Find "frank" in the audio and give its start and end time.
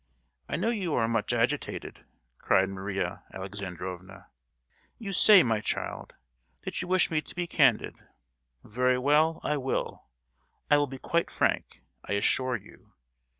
11.29-11.83